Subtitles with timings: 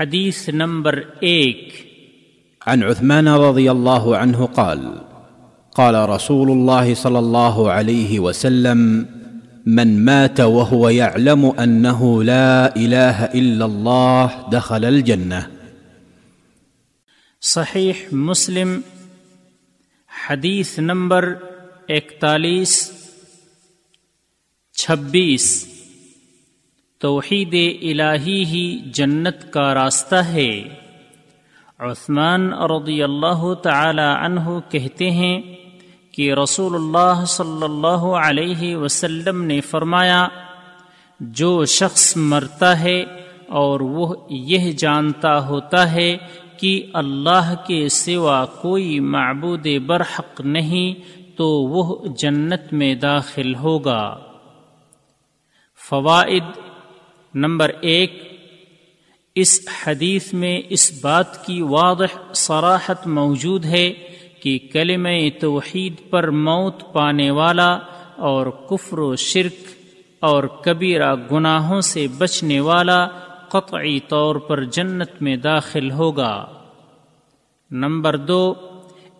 [0.00, 1.86] حدیث نمبر ایک۔
[2.66, 4.80] عن عثمان رضي الله عنه قال
[5.74, 9.06] قال رسول الله صلى الله عليه وسلم
[9.66, 15.46] من مات وهو يعلم انه لا اله الا الله دخل الجنه
[17.42, 18.80] صحیح مسلم
[20.28, 21.34] حدیث نمبر
[21.88, 22.92] اکتالیس
[24.72, 25.75] چھبیس۔
[26.98, 30.62] توحید الہی ہی جنت کا راستہ ہے۔
[31.78, 35.40] عثمان رضی اللہ تعالی عنہ کہتے ہیں
[36.12, 40.28] کہ رسول اللہ صلی اللہ علیہ وسلم نے فرمایا،
[41.20, 43.04] جو شخص مرتا ہے
[43.48, 46.16] اور وہ یہ جانتا ہوتا ہے
[46.56, 50.94] کہ اللہ کے سوا کوئی معبود برحق نہیں،
[51.36, 54.18] تو وہ جنت میں داخل ہوگا۔
[55.88, 56.44] فوائد
[57.38, 58.22] نمبر ایک،
[59.34, 63.92] اس حدیث میں اس بات کی واضح صراحت موجود ہے
[64.42, 65.06] کہ کلم
[65.40, 67.78] توحید پر موت پانے والا
[68.16, 69.68] اور کفر و شرک
[70.20, 73.08] اور کبیرہ گناہوں سے بچنے والا
[73.48, 76.46] قطعی طور پر جنت میں داخل ہوگا۔
[77.70, 78.54] نمبر دو،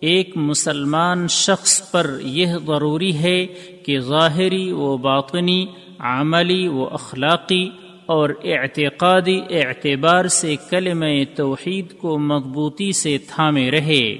[0.00, 3.46] ایک مسلمان شخص پر یہ ضروری ہے
[3.86, 5.66] کہ ظاہری و باطنی،
[5.98, 7.70] عملی و اخلاقی
[8.06, 11.04] اور اعتقادی اعتبار سے کلم
[11.36, 14.16] توحید کو مضبوطی سے تھامے رہے۔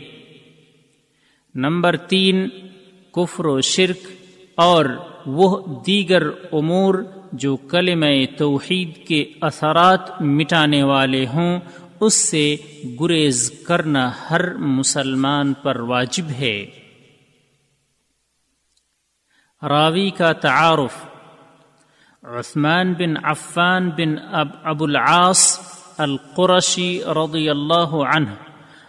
[1.55, 2.49] نمبر تین،
[3.13, 4.07] کفر و شرک
[4.55, 4.85] اور
[5.27, 6.95] وہ دیگر امور
[7.33, 8.05] جو کلم
[8.39, 11.61] توحید کے اثرات مٹانے والے ہوں،
[12.01, 12.57] اس سے
[13.01, 16.67] گریز کرنا ہر مسلمان پر واجب ہے۔
[19.69, 21.12] راوی کا تعارف
[22.23, 25.61] عثمان بن عفان بن اب ابو العاص
[25.99, 28.31] القرشی رضی اللہ عنہ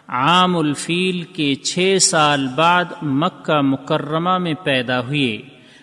[0.08, 5.42] عام الفیل کے چھ سال بعد مکہ مکرمہ میں پیدا ہوئے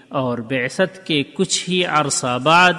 [0.09, 2.73] اور بعثت کے کچھ ہی عرصہ بعد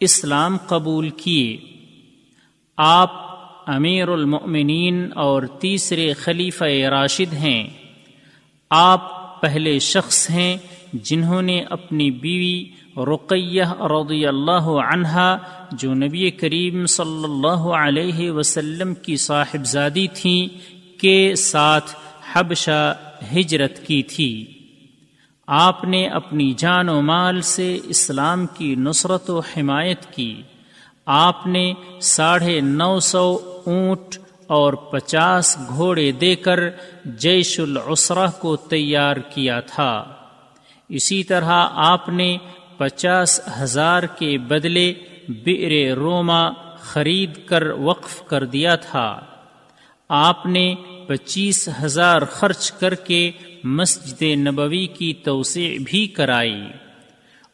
[0.00, 1.56] اسلام قبول کیے۔
[2.76, 3.10] آپ
[3.66, 7.68] امیر المؤمنین اور تیسرے خلیفہ راشد ہیں۔
[8.70, 10.56] آپ پہلے شخص ہیں
[10.92, 12.64] جنہوں نے اپنی بیوی
[12.98, 15.38] رقیہ رضی اللہ عنہا،
[15.72, 20.48] جو نبی کریم صلی اللہ علیہ وسلم کی صاحبزادی تھیں
[21.00, 21.90] کے ساتھ
[22.32, 22.94] حبشہ
[23.36, 24.54] ہجرت کی تھی۔
[25.46, 30.42] آپ نے اپنی جان و مال سے اسلام کی نصرت و حمایت کی۔
[31.06, 36.60] آپ نے ساڑھے نو سو اونٹ اور پچاس گھوڑے دے کر
[37.04, 40.04] جیش العسرہ کو تیار کیا تھا۔
[40.88, 42.36] اسی طرح آپ نے
[42.78, 44.94] پچاس ہزار کے بدلے
[45.28, 49.20] بیر روما خرید کر وقف کر دیا تھا۔
[50.08, 50.74] آپ نے
[51.06, 53.30] پچیس ہزار خرچ کر کے
[53.64, 56.62] مسجد نبوی کی توسیع بھی کرائی۔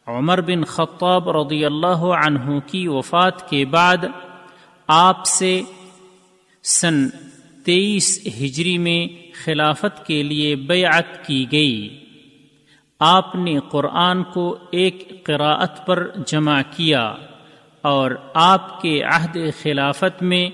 [0.07, 4.05] عمر بن خطاب رضی اللہ عنہ کی وفات کے بعد
[4.87, 5.61] آپ سے
[6.63, 7.09] سن
[7.65, 12.04] تیئیس ہجری میں خلافت کے لیے بیعت کی گئی۔
[12.99, 17.15] آپ نے قرآن کو ایک قراءت پر جمع کیا
[17.81, 20.49] اور آپ کے عہد خلافت میں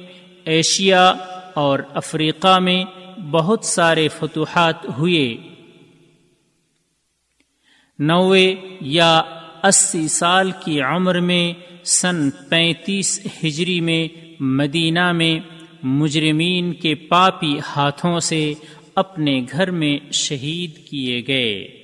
[0.45, 1.13] ایشیا
[1.53, 2.83] اور افریقہ میں
[3.31, 5.37] بہت سارے فتوحات ہوئے۔
[7.99, 9.21] نوے یا
[9.63, 11.53] اسی سال کی عمر میں
[11.83, 14.07] سن پینتیس ہجری میں
[14.39, 15.39] مدینہ میں
[15.83, 18.53] مجرمین کے پاپی ہاتھوں سے
[18.95, 21.80] اپنے گھر میں شہید کیے گئے۔